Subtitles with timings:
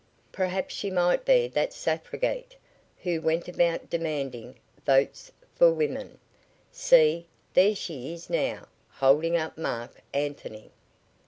[0.31, 2.55] Perhaps she might be that suffragette,
[3.03, 6.17] who went about demanding "Votes for women!"
[6.71, 7.27] See!
[7.53, 10.71] There she is now, holding up Marc Anthony!